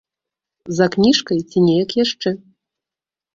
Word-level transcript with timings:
За 0.77 0.87
кніжкай 0.95 1.39
ці 1.49 1.63
неяк 1.67 1.91
яшчэ. 2.03 2.29